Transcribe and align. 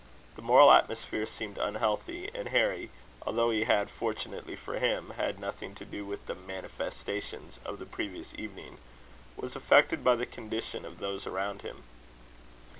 The 0.35 0.41
moral 0.41 0.71
atmosphere 0.71 1.27
seemed 1.27 1.59
unhealthy; 1.59 2.31
and 2.33 2.47
Harry, 2.47 2.89
although 3.21 3.51
he 3.51 3.65
had, 3.65 3.87
fortunately 3.91 4.55
for 4.55 4.79
him, 4.79 5.11
had 5.11 5.39
nothing 5.39 5.75
to 5.75 5.85
do 5.85 6.05
with 6.05 6.25
the 6.25 6.33
manifestations 6.33 7.59
of 7.63 7.77
the 7.77 7.85
previous 7.85 8.33
evening, 8.33 8.79
was 9.37 9.55
affected 9.55 10.03
by 10.03 10.15
the 10.15 10.25
condition 10.25 10.85
of 10.85 10.97
those 10.97 11.27
around 11.27 11.61
him. 11.61 11.83